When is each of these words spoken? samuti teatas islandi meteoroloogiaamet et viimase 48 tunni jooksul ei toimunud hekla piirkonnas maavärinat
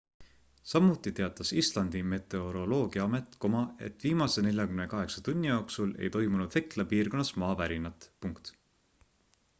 samuti 0.69 1.11
teatas 1.17 1.51
islandi 1.61 2.01
meteoroloogiaamet 2.13 3.37
et 3.89 4.07
viimase 4.07 4.45
48 4.49 5.25
tunni 5.29 5.53
jooksul 5.53 5.95
ei 6.05 6.13
toimunud 6.19 6.59
hekla 6.59 6.91
piirkonnas 6.95 7.35
maavärinat 7.45 8.13